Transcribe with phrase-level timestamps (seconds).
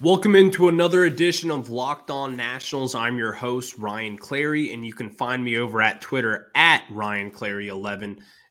[0.00, 2.94] Welcome into another edition of Locked On Nationals.
[2.94, 7.32] I'm your host, Ryan Clary, and you can find me over at Twitter at Ryan
[7.32, 8.02] Clary11.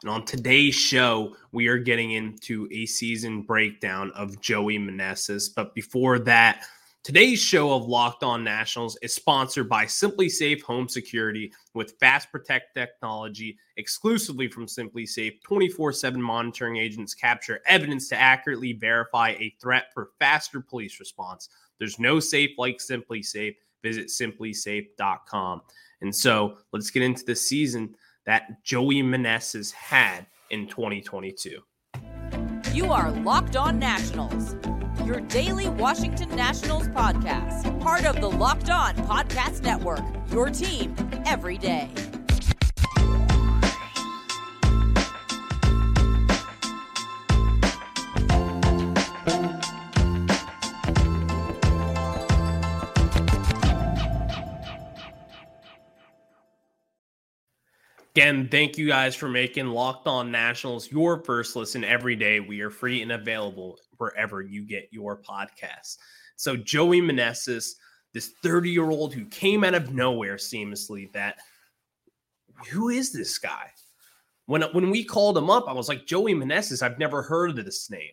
[0.01, 5.47] And on today's show, we are getting into a season breakdown of Joey Meneses.
[5.55, 6.65] But before that,
[7.07, 12.73] Today's show of Locked On Nationals is sponsored by SimpliSafe Home Security with Fast Protect
[12.73, 15.41] technology exclusively from SimpliSafe.
[15.41, 21.47] 24 7 monitoring agents capture evidence to accurately verify a threat for faster police response.
[21.79, 23.55] There's no safe like SimpliSafe.
[23.81, 25.61] Visit simplisafe.com.
[26.01, 27.95] And so let's get into the season
[28.25, 31.61] that Joey Meneses had in 2022.
[32.73, 34.57] You are Locked On Nationals
[35.07, 40.01] your daily Washington Nationals podcast, part of the Locked On Podcast Network.
[40.29, 40.93] Your team
[41.25, 41.89] every day.
[58.13, 62.41] Again, thank you guys for making Locked On Nationals your first listen every day.
[62.41, 65.97] We are free and available wherever you get your podcasts.
[66.35, 67.73] So, Joey Meneses,
[68.13, 71.37] this 30 year old who came out of nowhere seamlessly, that
[72.69, 73.71] who is this guy?
[74.45, 77.65] When, when we called him up, I was like, Joey Meneses, I've never heard of
[77.65, 78.11] this name.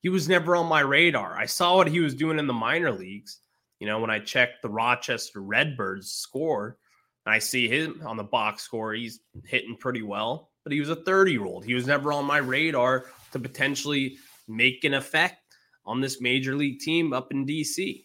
[0.00, 1.38] He was never on my radar.
[1.38, 3.40] I saw what he was doing in the minor leagues.
[3.78, 6.78] You know, when I checked the Rochester Redbirds score,
[7.26, 8.92] and I see him on the box score.
[8.92, 11.64] He's hitting pretty well, but he was a 30 year old.
[11.64, 14.16] He was never on my radar to potentially
[14.48, 15.40] make an effect
[15.86, 18.04] on this major league team up in DC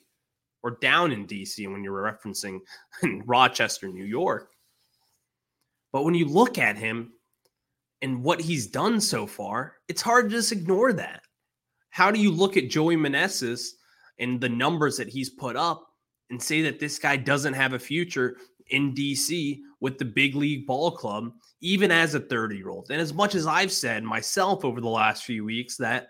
[0.64, 2.60] or down in DC when you're referencing
[3.26, 4.52] Rochester, New York.
[5.94, 7.14] But when you look at him
[8.02, 11.22] and what he's done so far, it's hard to just ignore that.
[11.90, 13.70] How do you look at Joey Meneses
[14.20, 15.88] and the numbers that he's put up
[16.30, 18.38] and say that this guy doesn't have a future
[18.70, 22.88] in DC with the big league ball club, even as a 30 year old.
[22.90, 26.08] And as much as I've said myself over the last few weeks that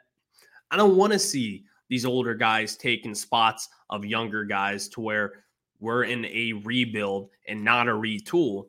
[0.72, 5.44] I don't want to see these older guys taking spots of younger guys to where
[5.80, 8.68] we're in a rebuild and not a retool.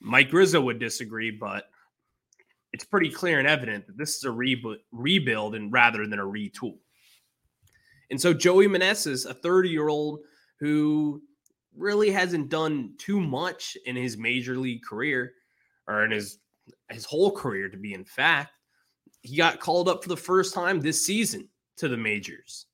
[0.00, 1.70] Mike Rizzo would disagree, but
[2.72, 6.24] it's pretty clear and evident that this is a re- rebuild and rather than a
[6.24, 6.78] retool.
[8.10, 10.20] And so Joey Meneses, a 30 year old
[10.60, 11.22] who
[11.76, 15.32] really hasn't done too much in his major league career
[15.86, 16.38] or in his
[16.90, 18.52] his whole career to be in fact
[19.22, 22.66] he got called up for the first time this season to the majors.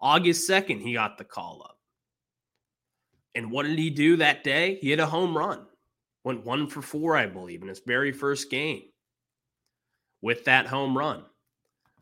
[0.00, 1.78] August 2nd he got the call up.
[3.34, 4.78] And what did he do that day?
[4.80, 5.66] He hit a home run.
[6.24, 8.82] Went one for four i believe in his very first game
[10.22, 11.18] with that home run.
[11.18, 11.24] And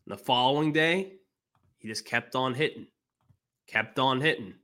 [0.07, 1.13] the following day
[1.79, 2.87] he just kept on hitting
[3.67, 4.55] kept on hitting.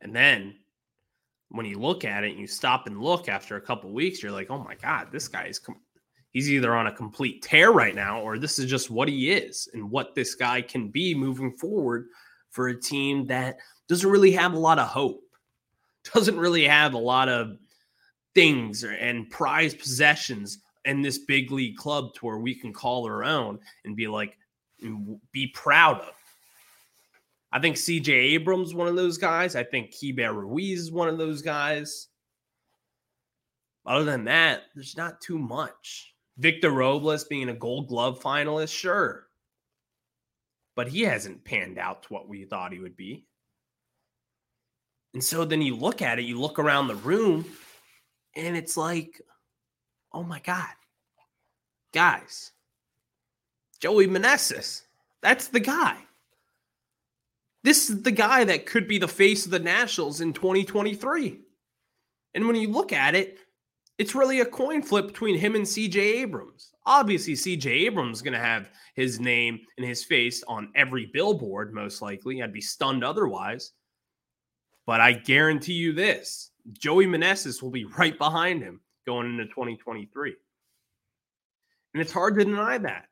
[0.00, 0.54] And then
[1.48, 4.32] when you look at it and you stop and look after a couple weeks, you're
[4.32, 5.80] like, oh my God, this guy is, com-
[6.36, 9.70] he's either on a complete tear right now or this is just what he is
[9.72, 12.08] and what this guy can be moving forward
[12.50, 13.56] for a team that
[13.88, 15.22] doesn't really have a lot of hope,
[16.14, 17.56] doesn't really have a lot of
[18.34, 23.24] things and prized possessions in this big league club to where we can call our
[23.24, 24.36] own and be like,
[25.32, 26.12] be proud of.
[27.50, 29.56] I think CJ Abrams one of those guys.
[29.56, 32.08] I think Keibert Ruiz is one of those guys.
[33.86, 36.12] Other than that, there's not too much.
[36.38, 39.26] Victor Robles being a gold glove finalist, sure.
[40.74, 43.26] But he hasn't panned out to what we thought he would be.
[45.14, 47.46] And so then you look at it, you look around the room,
[48.34, 49.20] and it's like,
[50.12, 50.68] oh my God.
[51.94, 52.52] Guys,
[53.80, 54.82] Joey Meneses,
[55.22, 55.96] that's the guy.
[57.64, 61.40] This is the guy that could be the face of the Nationals in 2023.
[62.34, 63.38] And when you look at it,
[63.98, 66.72] it's really a coin flip between him and CJ Abrams.
[66.84, 71.72] Obviously, CJ Abrams is going to have his name and his face on every billboard,
[71.74, 72.42] most likely.
[72.42, 73.72] I'd be stunned otherwise.
[74.86, 80.36] But I guarantee you this Joey Meneses will be right behind him going into 2023.
[81.94, 83.06] And it's hard to deny that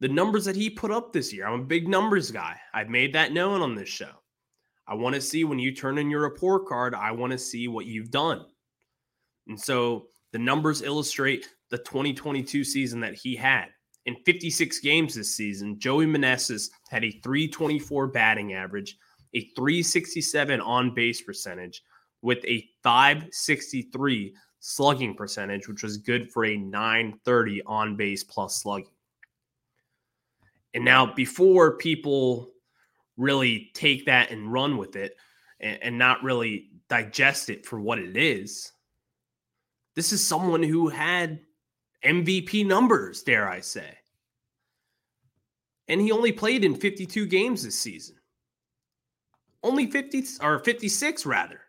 [0.00, 1.46] the numbers that he put up this year.
[1.46, 2.60] I'm a big numbers guy.
[2.74, 4.10] I've made that known on this show.
[4.86, 7.68] I want to see when you turn in your report card, I want to see
[7.68, 8.44] what you've done.
[9.48, 13.66] And so the numbers illustrate the 2022 season that he had.
[14.06, 18.98] In 56 games this season, Joey Meneses had a 324 batting average,
[19.34, 21.82] a 367 on base percentage,
[22.20, 28.88] with a 563 slugging percentage, which was good for a 930 on base plus slugging.
[30.74, 32.50] And now, before people
[33.16, 35.16] really take that and run with it
[35.60, 38.72] and, and not really digest it for what it is.
[39.94, 41.40] This is someone who had
[42.04, 43.98] MVP numbers, dare I say.
[45.88, 48.16] And he only played in 52 games this season.
[49.62, 51.60] Only 50 or 56 rather.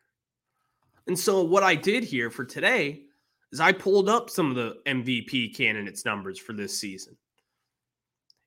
[1.07, 3.03] And so what I did here for today
[3.51, 7.15] is I pulled up some of the MVP candidates numbers for this season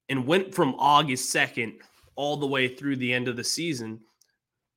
[0.09, 1.81] and went from August 2nd
[2.17, 4.01] all the way through the end of the season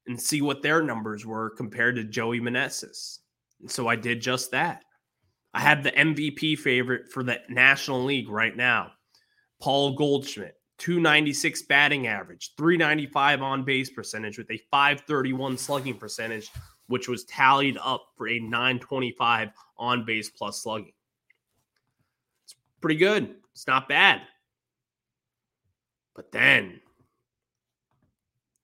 [0.08, 3.20] and see what their numbers were compared to Joey Meneses.
[3.62, 4.84] And so I did just that.
[5.54, 8.92] I have the MVP favorite for the National League right now,
[9.62, 16.50] Paul Goldschmidt, 296 batting average, 395 on base percentage with a 531 slugging percentage,
[16.88, 20.94] which was tallied up for a 925 on base plus slugging.
[22.46, 23.36] It's pretty good.
[23.54, 24.22] It's not bad.
[26.16, 26.80] But then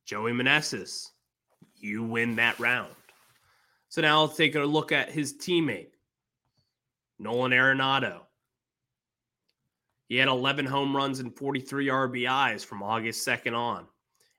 [0.06, 1.10] Joey Meneses,
[1.75, 2.94] you win that round.
[3.90, 5.90] So now let's take a look at his teammate,
[7.19, 8.22] Nolan Arenado.
[10.08, 13.86] He had 11 home runs and 43 RBIs from August 2nd on.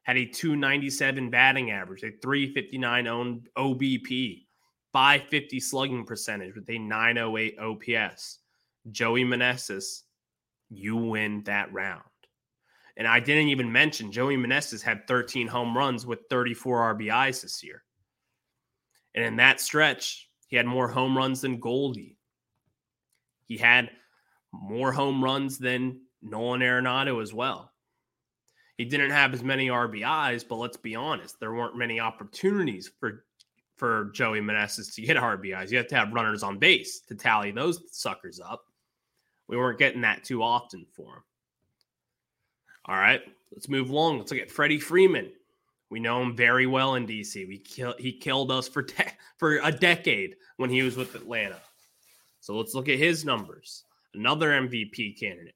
[0.03, 4.47] Had a 297 batting average, a 359 owned OBP,
[4.93, 8.39] 550 slugging percentage with a 908 OPS.
[8.91, 10.03] Joey Meneses,
[10.71, 12.03] you win that round.
[12.97, 17.63] And I didn't even mention Joey Meneses had 13 home runs with 34 RBIs this
[17.63, 17.85] year.
[19.15, 22.18] And in that stretch, he had more home runs than Goldie.
[23.49, 23.91] He had
[24.53, 27.73] more home runs than Nolan Arenado as well.
[28.77, 33.25] He didn't have as many RBIs, but let's be honest, there weren't many opportunities for
[33.77, 35.71] for Joey Meneses to get RBIs.
[35.71, 38.65] You have to have runners on base to tally those suckers up.
[39.47, 41.23] We weren't getting that too often for him.
[42.87, 43.21] All right,
[43.53, 44.19] let's move along.
[44.19, 45.31] Let's look at Freddie Freeman.
[45.91, 47.47] We know him very well in DC.
[47.47, 49.05] We kill, he killed us for te-
[49.39, 51.61] for a decade when he was with Atlanta.
[52.49, 53.85] So let's look at his numbers.
[54.15, 55.55] Another MVP candidate.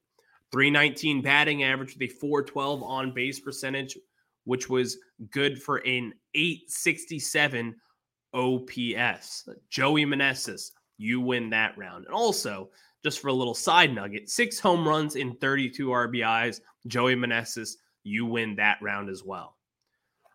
[0.51, 3.97] 319 batting average with a 412 on base percentage,
[4.43, 4.99] which was
[5.31, 7.75] good for an 867
[8.35, 9.49] OPS.
[9.71, 10.69] Joey Meneses,
[10.99, 12.05] you win that round.
[12.05, 12.69] And also,
[13.03, 16.61] just for a little side nugget, six home runs in 32 RBIs.
[16.85, 17.71] Joey Meneses,
[18.03, 19.57] you win that round as well.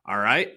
[0.06, 0.54] All right.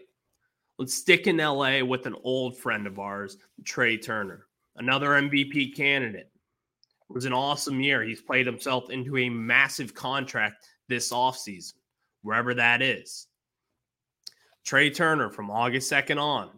[0.79, 6.29] Let's stick in LA with an old friend of ours, Trea Turner, another MVP candidate.
[7.09, 8.03] It was an awesome year.
[8.03, 11.73] He's played himself into a massive contract this offseason,
[12.21, 13.27] wherever that is.
[14.65, 16.49] Trea Turner from August 2nd on,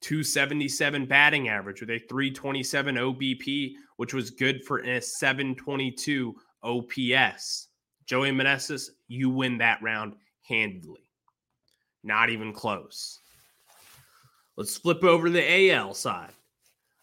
[0.00, 7.68] 277 batting average with a 327 OBP, which was good for a 722 OPS.
[8.06, 11.10] Joey Meneses, you win that round handily.
[12.04, 13.20] Not even close.
[14.56, 16.32] Let's flip over the AL side.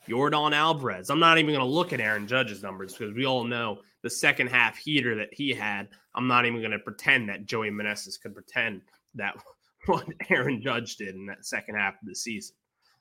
[0.08, 1.10] Yordan Alvarez.
[1.10, 4.10] I'm not even going to look at Aaron Judge's numbers because we all know the
[4.10, 5.88] second half heater that he had.
[6.14, 8.82] I'm not even going to pretend that Joey Meneses could pretend
[9.16, 9.36] that
[9.86, 12.56] what Aaron Judge did in that second half of the season.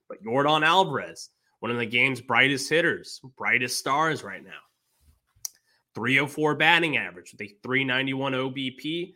[0.09, 1.31] But Yordan Alvarez,
[1.61, 4.50] one of the game's brightest hitters, brightest stars right now.
[5.95, 9.12] 304 batting average with a 391 OBP,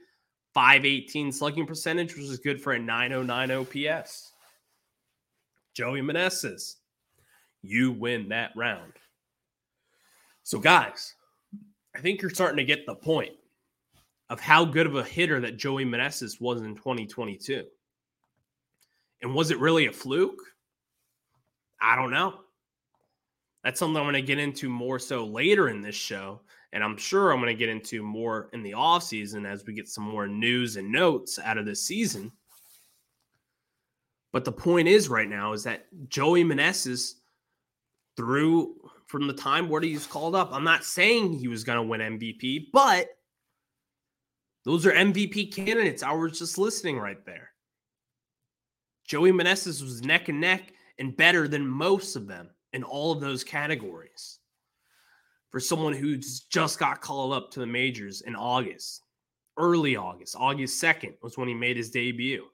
[0.54, 4.32] 518 slugging percentage, which is good for a 909 OPS.
[5.74, 6.76] Joey Meneses,
[7.68, 8.92] you win that round.
[10.42, 11.14] So, guys,
[11.94, 13.32] I think you're starting to get the point
[14.30, 17.64] of how good of a hitter that Joey Meneses was in 2022.
[19.22, 20.40] And was it really a fluke?
[21.80, 22.40] I don't know.
[23.64, 26.40] That's something I'm going to get into more so later in this show.
[26.72, 29.72] And I'm sure I'm going to get into more in the off season as we
[29.72, 32.30] get some more news and notes out of this season.
[34.32, 37.14] But the point is right now is that Joey Meneses
[38.18, 38.74] through
[39.06, 40.50] from the time where he's called up.
[40.52, 43.06] I'm not saying he was going to win MVP, but
[44.64, 46.02] those are MVP candidates.
[46.02, 47.50] I was just listening right there.
[49.06, 53.20] Joey Meneses was neck and neck and better than most of them in all of
[53.20, 54.40] those categories.
[55.50, 59.04] For someone who's just got called up to the majors in August,
[59.56, 62.44] early August, August 2nd was when he made his debut.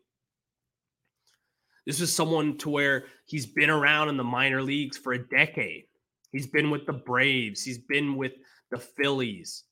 [1.86, 5.84] This is someone to where he's been around in the minor leagues for a decade.
[6.32, 8.32] He's been with the Braves, he's been with
[8.70, 9.64] the Phillies.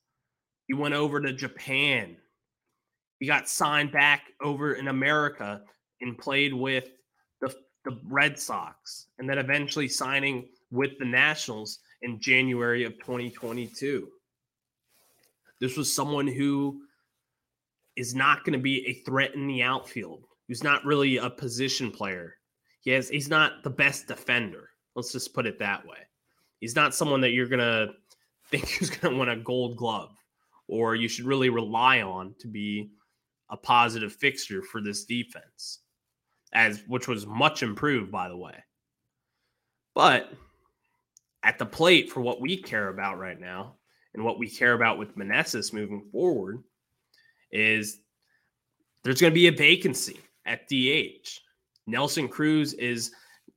[0.67, 2.15] He went over to Japan.
[3.19, 5.61] He got signed back over in America
[6.01, 6.89] and played with
[7.41, 7.53] the,
[7.85, 14.07] the Red Sox and then eventually signing with the Nationals in January of 2022.
[15.59, 16.81] This was someone who
[17.95, 21.91] is not going to be a threat in the outfield, who's not really a position
[21.91, 22.35] player.
[22.81, 24.69] He has he's not the best defender.
[24.95, 25.97] Let's just put it that way.
[26.59, 27.93] He's not someone that you're going to
[28.49, 30.11] think going to win a gold glove
[30.67, 32.89] or you should really rely on to be
[33.49, 35.79] a positive fixture for this defense
[36.53, 38.55] as which was much improved by the way.
[39.95, 40.31] But
[41.43, 43.75] at the plate for what we care about right now
[44.13, 46.63] and what we care about with Meneses moving forward
[47.51, 47.99] is
[49.03, 51.39] there's going to be a vacancy at DH.
[51.87, 53.11] Nelson Cruz is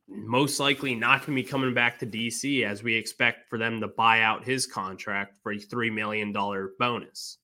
[0.09, 3.81] most likely not going to be coming back to DC as we expect for them
[3.81, 7.39] to buy out his contract for a $3 million bonus.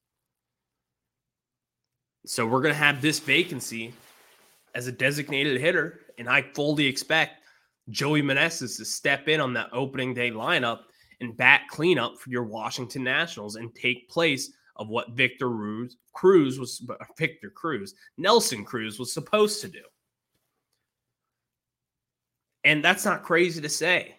[2.25, 3.93] So we're going to have this vacancy
[4.75, 7.43] as a designated hitter, and I fully expect
[7.91, 10.83] Joey Meneses to step in on that opening day lineup
[11.21, 15.50] and bat cleanup for your Washington Nationals and take place of what Victor
[16.14, 19.83] Cruz was uh, Victor Cruz, Nelson Cruz was supposed to do.
[22.64, 24.17] And that's not crazy to say.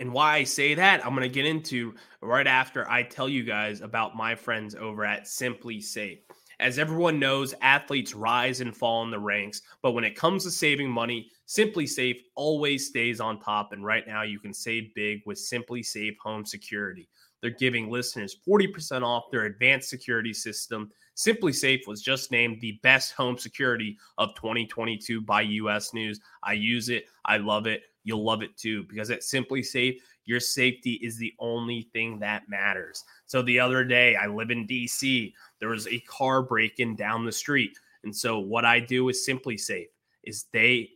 [0.00, 3.42] And why I say that, I'm going to get into right after I tell you
[3.42, 6.20] guys about my friends over at SimpliSafe.
[6.60, 10.50] As everyone knows, athletes rise and fall in the ranks, but when it comes to
[10.50, 13.72] saving money, SimpliSafe always stays on top.
[13.72, 17.08] And right now, you can save big with SimpliSafe Home Security.
[17.40, 20.90] They're giving listeners 40% off their advanced security system.
[21.14, 26.20] Simply Safe was just named the best home security of 2022 by US News.
[26.42, 27.82] I use it, I love it.
[28.04, 33.04] You'll love it too because at SimpliSafe, your safety is the only thing that matters.
[33.26, 35.32] So the other day, I live in DC.
[35.58, 37.76] There was a car break-in down the street.
[38.04, 39.88] And so what I do is SimpliSafe
[40.24, 40.90] is they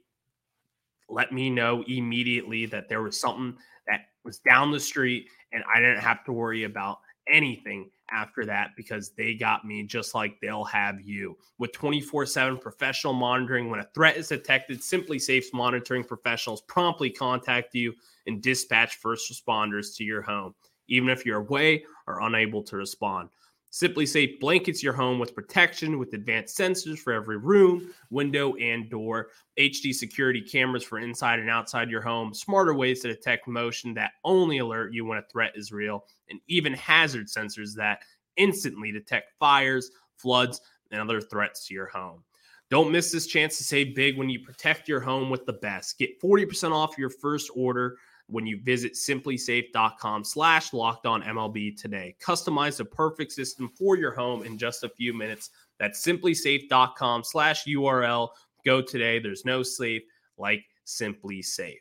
[1.09, 3.57] let me know immediately that there was something
[3.87, 8.71] that was down the street and I didn't have to worry about anything after that
[8.77, 11.37] because they got me just like they'll have you.
[11.59, 17.75] With 24 7 professional monitoring, when a threat is detected, SimpliSafe's monitoring professionals promptly contact
[17.75, 17.95] you
[18.27, 20.55] and dispatch first responders to your home,
[20.89, 23.29] even if you're away or unable to respond.
[23.73, 29.29] SimpliSafe blankets your home with protection with advanced sensors for every room, window, and door,
[29.59, 34.13] HD security cameras for inside and outside your home, smarter ways to detect motion that
[34.25, 38.01] only alert you when a threat is real, and even hazard sensors that
[38.37, 40.61] instantly detect fires, floods,
[40.91, 42.23] and other threats to your home.
[42.69, 45.99] Don't miss this chance to save big when you protect your home with the best.
[45.99, 47.97] Get 40% off your first order
[48.33, 52.17] when you visit simplisafe.com slash locked on MLB today.
[52.21, 55.51] Customize the perfect system for your home in just a few minutes.
[55.79, 58.29] That's simplisafe.com slash URL.
[58.65, 59.19] Go today.
[59.19, 60.03] There's no safe
[60.39, 61.77] like SimpliSafe.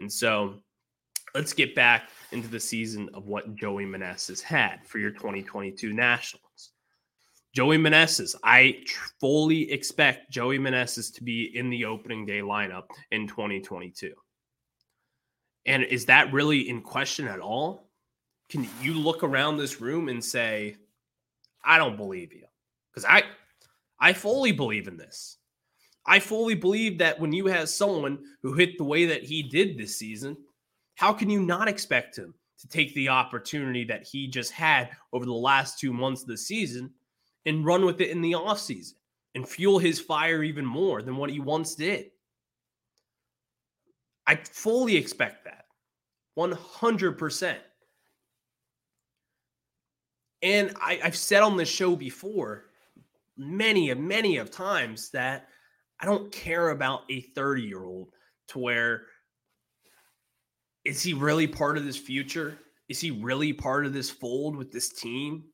[0.00, 0.62] And so
[1.34, 6.70] let's get back into the season of what Joey Meneses had for your 2022 Nationals.
[7.54, 8.82] Joey Meneses, I
[9.20, 14.12] fully expect Joey Meneses to be in the opening day lineup in 2022.
[15.66, 17.90] And is that really in question at all?
[18.48, 20.76] Can you look around this room and say,
[21.64, 22.44] I don't believe you?
[22.90, 23.22] Because I
[23.98, 25.38] I fully believe in this.
[26.06, 29.78] I fully believe that when you have someone who hit the way that he did
[29.78, 30.36] this season,
[30.96, 35.24] how can you not expect him to take the opportunity that he just had over
[35.24, 36.90] the last two months of the season
[37.46, 38.94] and run with it in the offseason
[39.34, 42.10] and fuel his fire even more than what he once did?
[44.26, 45.64] I fully expect that.
[46.38, 47.56] 100%.
[50.42, 52.66] And I, have said on this show before,
[53.36, 55.48] many of many of times that
[56.00, 58.10] I don't care about a 30 year old
[58.48, 59.06] to where
[60.84, 62.58] is he really part of this future?
[62.88, 65.44] Is he really part of this fold with this team?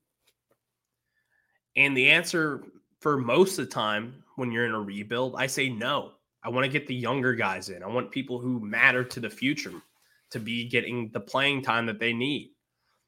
[1.77, 2.65] And the answer
[3.01, 6.13] for most of the time when you're in a rebuild, I say no.
[6.43, 7.83] I want to get the younger guys in.
[7.83, 9.75] I want people who matter to the future
[10.31, 12.53] to be getting the playing time that they need,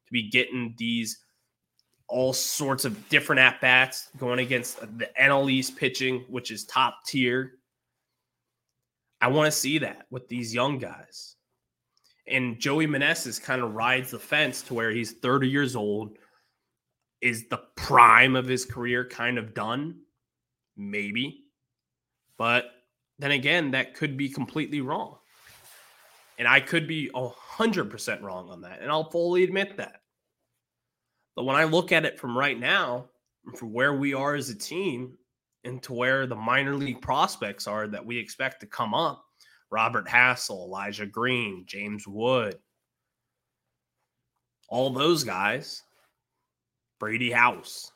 [0.06, 1.18] to be getting these
[2.08, 7.06] all sorts of different at bats going against the NL East pitching, which is top
[7.06, 7.52] tier.
[9.22, 11.36] I want to see that with these young guys.
[12.26, 16.18] And Joey Meneses kind of rides the fence to where he's 30 years old.
[17.20, 20.00] Is the prime of his career kind of done?
[20.76, 21.44] Maybe.
[22.36, 22.72] But
[23.18, 25.18] then again, that could be completely wrong.
[26.38, 28.80] And I could be 100% wrong on that.
[28.80, 30.00] And I'll fully admit that.
[31.36, 33.06] But when I look at it from right now,
[33.56, 35.16] from where we are as a team,
[35.64, 39.24] and to where the minor league prospects are that we expect to come up
[39.70, 42.58] Robert Hassell, Elijah Green, James Wood,
[44.68, 45.82] all those guys,
[46.98, 47.90] Brady House.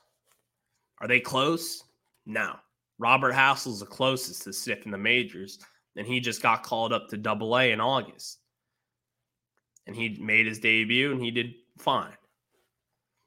[1.00, 1.84] Are they close?
[2.24, 2.56] No.
[2.98, 5.58] Robert Hassell's the closest to sniffing the majors,
[5.96, 8.38] and he just got called up to double A in August.
[9.86, 12.16] And he made his debut and he did fine.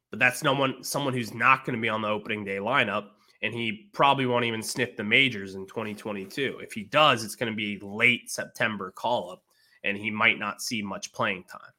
[0.09, 3.09] But that's no one someone who's not going to be on the opening day lineup,
[3.41, 6.59] and he probably won't even sniff the majors in 2022.
[6.61, 9.43] If he does, it's going to be late September call up,
[9.83, 11.71] and he might not see much playing time.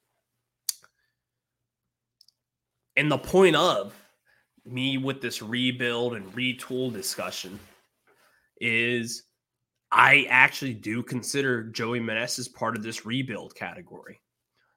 [2.97, 3.95] And the point of
[4.65, 7.59] me with this rebuild and retool discussion
[8.61, 9.25] is
[9.93, 14.21] I actually do consider Joey Meneses part of this rebuild category.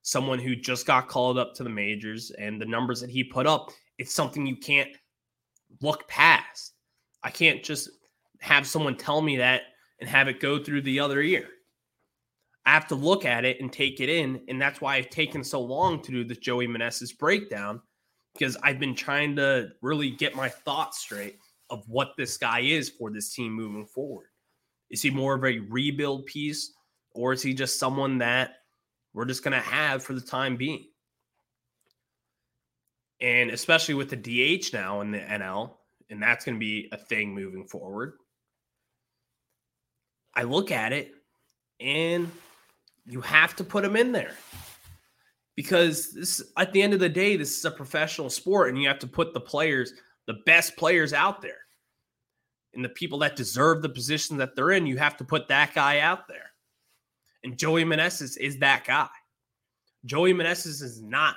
[0.01, 3.45] Someone who just got called up to the majors and the numbers that he put
[3.45, 4.89] up, it's something you can't
[5.81, 6.73] look past.
[7.23, 7.89] I can't just
[8.41, 9.61] have someone tell me that
[9.99, 11.47] and have it go through the other ear.
[12.65, 14.41] I have to look at it and take it in.
[14.47, 17.81] And that's why I've taken so long to do the Joey Meneses breakdown
[18.33, 21.37] because I've been trying to really get my thoughts straight
[21.69, 24.27] of what this guy is for this team moving forward.
[24.89, 26.73] Is he more of a rebuild piece
[27.11, 28.55] or is he just someone that
[29.13, 30.87] we're just going to have for the time being?
[33.21, 34.17] And especially with the
[34.59, 35.75] DH now in the NL,
[36.09, 38.13] and that's going to be a thing moving forward.
[40.35, 41.11] I look at it
[41.79, 42.29] and
[43.05, 44.33] you have to put him in there
[45.55, 48.87] because this at the end of the day this is a professional sport and you
[48.87, 49.93] have to put the players
[50.27, 51.59] the best players out there.
[52.73, 55.73] And the people that deserve the position that they're in you have to put that
[55.73, 56.51] guy out there.
[57.43, 59.09] And joey meneses is that guy.
[60.05, 61.35] Joey meneses is not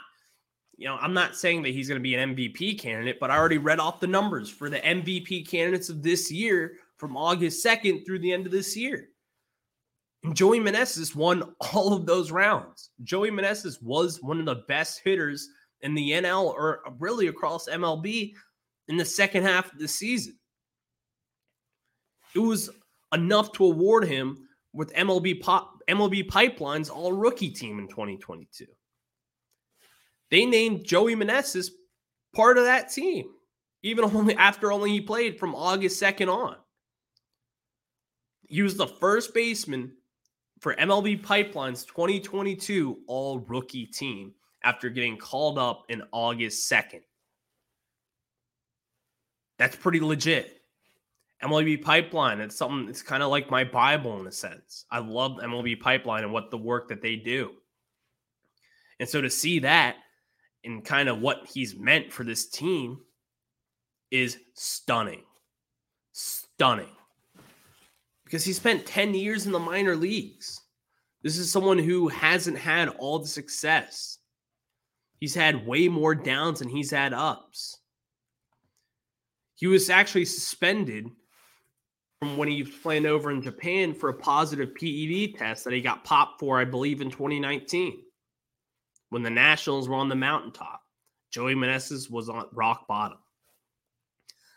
[0.79, 3.37] you know i'm not saying that he's going to be an mvp candidate but i
[3.39, 8.05] already read off the numbers for the mvp candidates of this year from august 2nd
[8.05, 9.09] through the end of this year.
[10.25, 12.91] And Joey Meneses won all of those rounds.
[13.05, 15.49] Joey Meneses was one of the best hitters
[15.83, 18.33] in the NL or really across MLB
[18.89, 20.37] in the second half of the season.
[22.35, 22.71] It was
[23.13, 28.67] enough to award him with MLB pop, MLB Pipeline's all rookie team in 2022.
[30.31, 31.71] They named Joey Meneses
[32.35, 33.27] part of that team,
[33.83, 36.57] even only after only he played from August 2nd on.
[38.49, 39.93] He was the first baseman
[40.61, 47.01] for MLB Pipeline's 2022 all rookie team after getting called up in August 2nd.
[49.59, 50.61] That's pretty legit.
[51.43, 54.87] MLB Pipeline, it's something, it's kind of like my Bible in a sense.
[54.91, 57.53] I love MLB Pipeline and what the work that they do.
[59.01, 59.97] And so to see that
[60.65, 63.01] and kind of what he's meant for this team
[64.11, 65.25] is stunning.
[66.13, 66.97] Stunning
[68.27, 70.61] because he spent 10 years in the minor leagues.
[71.23, 74.19] This is someone who hasn't had all the success.
[75.21, 77.79] He's had way more downs than he's had ups.
[79.57, 81.11] He was actually suspended
[82.21, 85.81] from when he was playing over in Japan for a positive PED test that he
[85.81, 88.03] got popped for, I believe, in 2019
[89.11, 90.83] when the Nationals were on the mountaintop.
[91.31, 93.19] Joey Meneses was on rock bottom.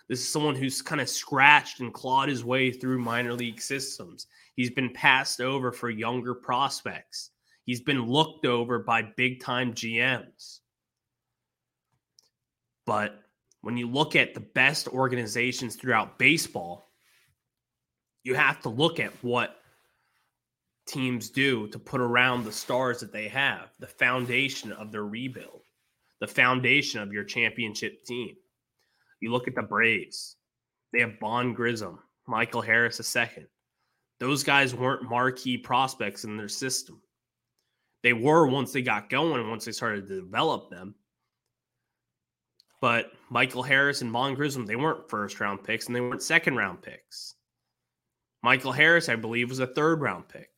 [0.08, 4.28] This is someone who's kind of scratched and clawed his way through minor league systems.
[4.56, 7.32] He's been passed over for younger prospects.
[7.66, 10.60] He's been looked over by big time GMs.
[12.88, 13.20] But
[13.62, 16.90] when you look at the best organizations throughout baseball,
[18.24, 19.56] you have to look at what
[20.88, 25.62] teams do to put around the stars that they have, the foundation of their rebuild,
[26.20, 28.36] the foundation of your championship team.
[29.22, 30.38] You look at the Braves,
[30.94, 33.46] they have Vaughn Grissom, Michael Harris II.
[34.20, 37.02] Those guys weren't marquee prospects in their system.
[38.04, 40.96] They were once they got going, once they started to develop them.
[42.82, 46.56] But Michael Harris and Vaughn Grissom, they weren't first round picks and they weren't second
[46.56, 47.36] round picks.
[48.42, 50.50] Michael Harris, I believe, was a third round pick.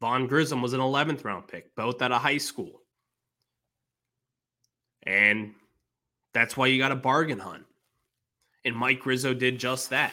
[0.00, 2.80] Vaughn Grissom was an 11th round pick, both out of high school.
[5.02, 5.54] And
[6.32, 7.64] that's why you got a bargain hunt.
[8.64, 10.12] And Mike Rizzo did just that.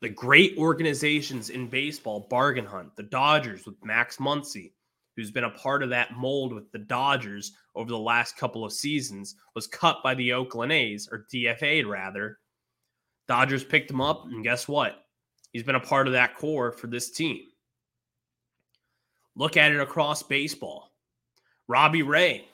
[0.00, 2.96] The great organizations in baseball bargain hunt.
[2.96, 4.72] The Dodgers with Max Muncy,
[5.16, 8.72] who's been a part of that mold with the Dodgers over the last couple of
[8.72, 12.38] seasons, was cut by the Oakland A's, or DFA'd rather.
[13.28, 15.04] Dodgers picked him up, and guess what?
[15.52, 17.42] He's been a part of that core for this team.
[19.36, 20.92] Look at it across baseball.
[21.68, 22.46] Robbie Ray,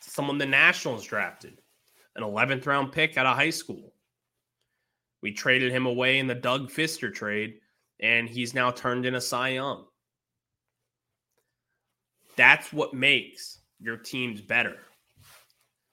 [0.00, 1.58] someone the Nationals drafted,
[2.16, 3.94] an 11th round pick out of high school.
[5.22, 7.54] We traded him away in the Doug Fister trade,
[8.00, 9.86] and he's now turned in a Cy Young.
[12.36, 14.78] That's what makes your teams better.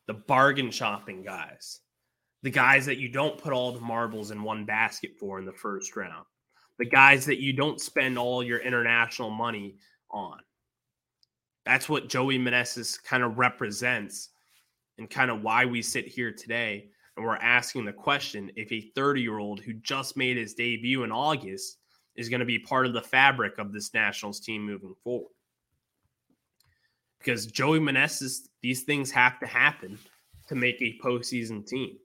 [0.08, 1.82] The bargain shopping guys,
[2.44, 5.52] the guys that you don't put all the marbles in one basket for in the
[5.52, 6.26] first round,
[6.78, 9.76] the guys that you don't spend all your international money
[10.10, 10.40] on.
[11.66, 14.30] That's what Joey Meneses kind of represents
[14.98, 18.90] and kind of why we sit here today and we're asking the question if a
[18.96, 21.78] 30 year old who just made his debut in August
[22.16, 25.32] is going to be part of the fabric of this Nationals team moving forward.
[27.20, 30.00] Because Joey Meneses, these things have to happen
[30.48, 31.98] to make a postseason team.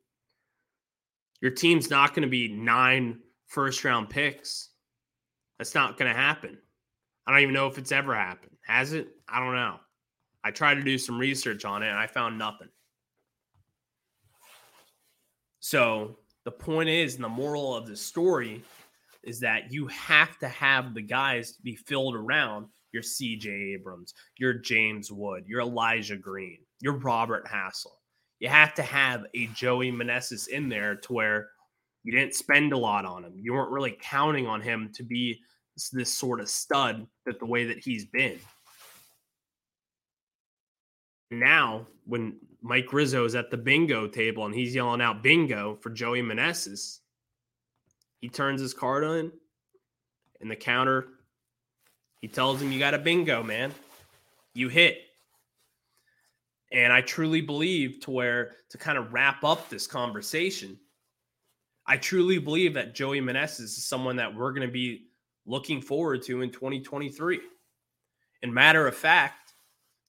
[1.40, 4.70] Your team's not going to be nine first round picks.
[5.58, 6.58] That's not going to happen.
[7.26, 8.56] I don't even know if it's ever happened.
[8.66, 9.08] Has it?
[9.28, 9.78] I don't know.
[10.42, 12.68] I tried to do some research on it and I found nothing.
[15.60, 18.62] So the point is, and the moral of the story
[19.22, 24.54] is that you have to have the guys be filled around your CJ Abrams, your
[24.54, 27.98] James Wood, your Elijah Green, your Robert Hassell.
[28.38, 31.48] you have to have a Joey Meneses in there to where
[32.04, 33.32] you didn't spend a lot on him.
[33.36, 35.40] You weren't really counting on him to be
[35.92, 38.38] this, sort of stud that the way that he's been.
[41.30, 45.90] Now, when Mike Rizzo is at the bingo table and he's yelling out bingo for
[45.90, 47.00] Joey Meneses,
[48.20, 49.32] he turns his card on
[50.40, 51.08] and the counter.
[52.24, 53.74] He tells him, You got a bingo, man.
[54.54, 54.96] You hit.
[56.72, 60.78] And I truly believe to where to kind of wrap up this conversation,
[61.86, 65.08] I truly believe that Joey Meneses is someone that we're going to be
[65.44, 67.40] looking forward to in 2023.
[68.42, 69.52] And matter of fact,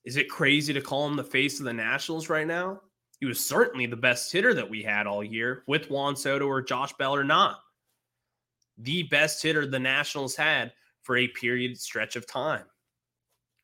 [0.06, 2.80] is it crazy to call him the face of the Nationals right now?
[3.20, 6.62] He was certainly the best hitter that we had all year with Juan Soto or
[6.62, 7.60] Josh Bell or not.
[8.78, 10.72] The best hitter the Nationals had
[11.06, 12.66] for a period stretch of time.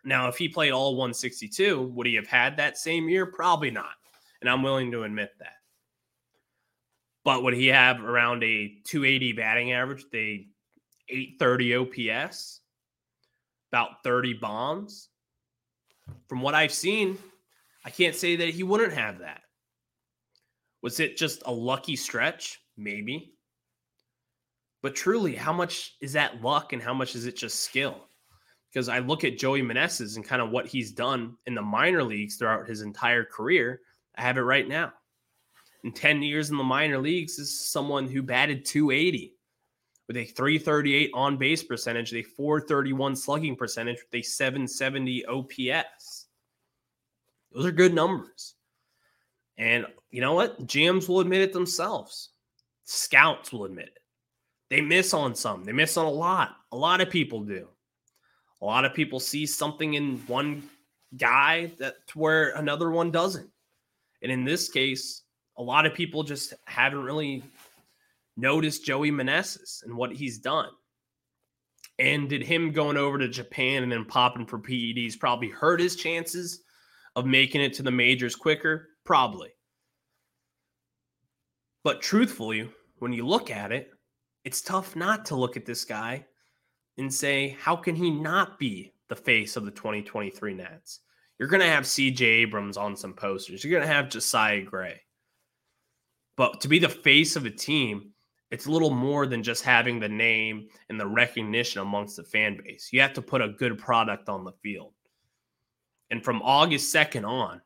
[0.03, 3.25] Now, if he played all 162, would he have had that same year?
[3.25, 3.93] Probably not.
[4.39, 5.55] And I'm willing to admit that.
[7.23, 10.47] But would he have around a 280 batting average, the
[11.09, 12.61] 830 OPS,
[13.71, 15.09] about 30 bombs?
[16.27, 17.17] From what I've seen,
[17.85, 19.41] I can't say that he wouldn't have that.
[20.81, 22.59] Was it just a lucky stretch?
[22.77, 23.35] Maybe.
[24.81, 28.07] But truly, how much is that luck and how much is it just skill?
[28.71, 32.03] because I look at Joey Meneses and kind of what he's done in the minor
[32.03, 33.81] leagues throughout his entire career.
[34.15, 34.93] I have it right now.
[35.83, 39.35] In 10 years in the minor leagues, is someone who batted 280
[40.07, 46.27] with a 338 on base percentage, a 431 slugging percentage, with a 770 OPS.
[47.51, 48.55] Those are good numbers.
[49.57, 50.65] And you know what?
[50.65, 52.29] GMs will admit it themselves.
[52.85, 54.00] Scouts will admit it.
[54.71, 56.55] They miss on some, they miss on a lot.
[56.71, 57.67] A lot of people do.
[58.61, 60.63] A lot of people see something in one
[61.17, 63.49] guy that where another one doesn't.
[64.21, 65.23] And in this case,
[65.57, 67.43] a lot of people just haven't really
[68.37, 70.69] noticed Joey Meneses and what he's done.
[71.99, 75.97] And did him going over to Japan and then popping for PEDs probably hurt his
[75.97, 76.61] chances
[77.17, 78.87] of making it to the majors quicker?
[79.03, 79.49] Probably.
[81.83, 83.91] But truthfully, when you look at it,
[84.43, 86.25] it's tough not to look at this guy
[86.97, 90.99] and say, how can he not be the face of the 2023 Nats?
[91.39, 93.63] You're going to have CJ Abrams on some posters.
[93.63, 95.01] You're going to have Josiah Gray.
[96.37, 98.11] But to be the face of a team,
[98.51, 102.57] it's a little more than just having the name and the recognition amongst the fan
[102.63, 102.89] base.
[102.91, 104.93] You have to put a good product on the field.
[106.09, 107.61] And from August 2nd on,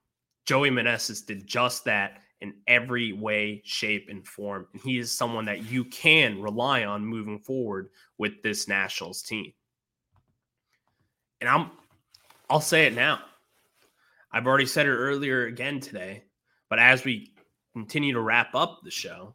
[0.46, 4.68] Joey Meneses did just that in every way, shape, and form.
[4.72, 9.52] And he is someone that you can rely on moving forward with this Nationals team.
[11.42, 11.72] And I'm
[12.50, 13.22] I'll say it now.
[14.32, 16.26] I've already said it earlier again today,
[16.70, 17.34] but as we
[17.74, 19.34] continue to wrap up the show,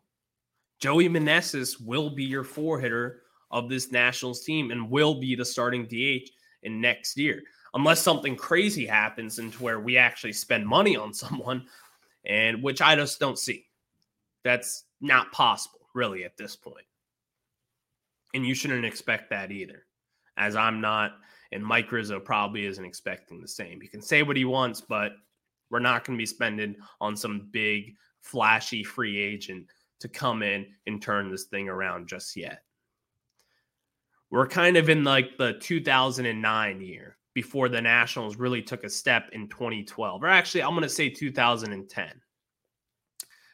[0.78, 5.44] Joey Meneses will be your four hitter of this Nationals team and will be the
[5.44, 6.30] starting DH
[6.62, 7.42] in next year.
[7.74, 11.66] Unless something crazy happens into where we actually spend money on someone
[12.26, 13.66] and which I just don't see.
[14.44, 16.86] That's not possible, really, at this point.
[18.34, 19.86] And you shouldn't expect that either,
[20.36, 21.12] as I'm not,
[21.52, 23.80] and Mike Rizzo probably isn't expecting the same.
[23.80, 25.12] He can say what he wants, but
[25.70, 29.66] we're not going to be spending on some big, flashy free agent
[30.00, 32.62] to come in and turn this thing around just yet.
[34.30, 39.28] We're kind of in like the 2009 year before the Nationals really took a step
[39.32, 42.08] in 2012, or actually, I'm going to say 2010.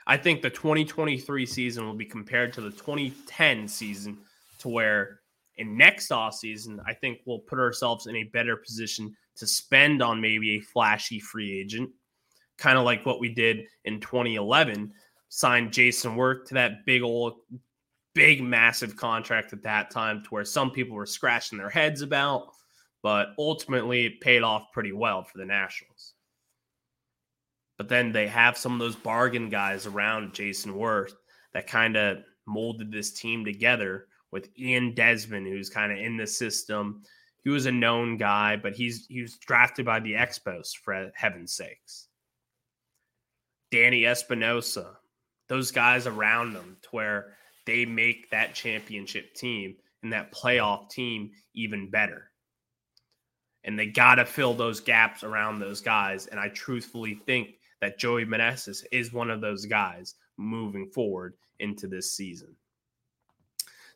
[0.06, 4.18] I think the 2023 season will be compared to the 2010 season
[4.60, 5.20] to where
[5.56, 10.02] in next off season, I think we'll put ourselves in a better position to spend
[10.02, 11.90] on maybe a flashy free agent,
[12.58, 14.92] kind of like what we did in 2011.
[15.28, 17.34] signed Jayson Werth to that big old,
[18.14, 22.52] big, massive contract at that time to where some people were scratching their heads about,
[23.06, 26.14] but ultimately it paid off pretty well for the Nationals.
[27.78, 31.12] But then they have some of those bargain guys around Jayson Werth
[31.54, 36.26] that kind of molded this team together with Ian Desmond, who's kind of in the
[36.26, 37.04] system.
[37.44, 41.52] He was a known guy, but he's he was drafted by the Expos for heaven's
[41.52, 42.08] sakes.
[43.70, 44.96] Danny Espinosa,
[45.46, 47.34] those guys around them to where
[47.66, 52.32] they make that championship team and that playoff team even better.
[53.66, 56.26] And they got to fill those gaps around those guys.
[56.28, 61.86] And I truthfully think that Joey Meneses is one of those guys moving forward into
[61.86, 62.56] this season.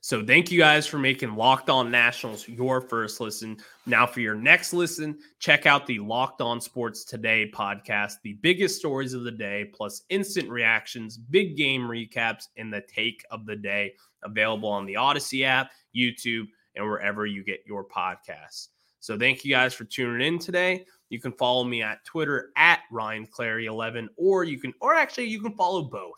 [0.02, 3.58] So thank you guys for making Locked On Nationals your first listen.
[3.84, 8.78] Now for your next listen, check out the Locked On Sports Today podcast, the biggest
[8.78, 13.56] stories of the day, plus instant reactions, big game recaps, and the take of the
[13.56, 18.68] day available on the Audacy app, YouTube, and wherever you get your podcasts.
[19.00, 20.84] So thank you guys for tuning in today.
[21.08, 25.26] You can follow me at Twitter at Ryan Clary 11, or you can, or actually
[25.26, 26.14] you can follow both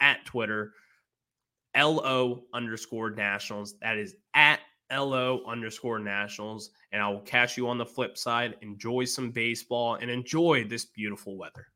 [0.00, 0.72] at Twitter
[1.76, 3.74] LO underscore nationals.
[3.82, 6.70] That is at LO underscore nationals.
[6.92, 8.56] And I will catch you on the flip side.
[8.62, 11.66] Enjoy some baseball and enjoy this beautiful weather.